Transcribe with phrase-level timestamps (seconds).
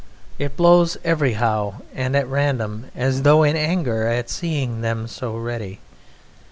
[0.39, 5.79] It blows everyhow and at random as though in anger at seeing them so ready.